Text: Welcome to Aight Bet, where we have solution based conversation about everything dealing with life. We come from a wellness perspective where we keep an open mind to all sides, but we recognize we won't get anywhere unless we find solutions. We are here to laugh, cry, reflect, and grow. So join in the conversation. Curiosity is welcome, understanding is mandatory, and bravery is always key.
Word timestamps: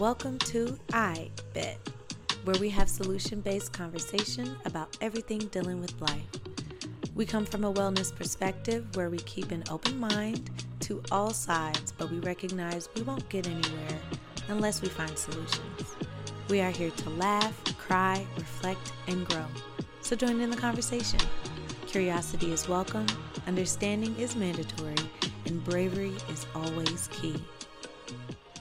Welcome 0.00 0.40
to 0.40 0.76
Aight 0.88 1.30
Bet, 1.52 1.78
where 2.42 2.58
we 2.58 2.68
have 2.70 2.88
solution 2.88 3.40
based 3.40 3.72
conversation 3.72 4.56
about 4.64 4.98
everything 5.00 5.38
dealing 5.38 5.80
with 5.80 6.00
life. 6.00 6.26
We 7.14 7.24
come 7.24 7.46
from 7.46 7.62
a 7.62 7.72
wellness 7.72 8.12
perspective 8.12 8.84
where 8.96 9.08
we 9.08 9.18
keep 9.18 9.52
an 9.52 9.62
open 9.70 10.00
mind 10.00 10.50
to 10.80 11.00
all 11.12 11.30
sides, 11.30 11.92
but 11.92 12.10
we 12.10 12.18
recognize 12.18 12.88
we 12.96 13.02
won't 13.02 13.28
get 13.28 13.46
anywhere 13.46 14.00
unless 14.48 14.82
we 14.82 14.88
find 14.88 15.16
solutions. 15.16 15.94
We 16.48 16.60
are 16.60 16.72
here 16.72 16.90
to 16.90 17.10
laugh, 17.10 17.62
cry, 17.78 18.26
reflect, 18.36 18.92
and 19.06 19.24
grow. 19.28 19.46
So 20.00 20.16
join 20.16 20.40
in 20.40 20.50
the 20.50 20.56
conversation. 20.56 21.20
Curiosity 21.86 22.52
is 22.52 22.68
welcome, 22.68 23.06
understanding 23.46 24.16
is 24.18 24.34
mandatory, 24.34 24.96
and 25.46 25.62
bravery 25.62 26.14
is 26.30 26.46
always 26.52 27.08
key. 27.12 27.40